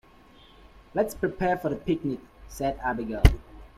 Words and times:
"Let's 0.95 1.13
prepare 1.13 1.59
for 1.59 1.69
the 1.69 1.75
picnic!", 1.75 2.21
said 2.47 2.79
Abigail. 2.81 3.21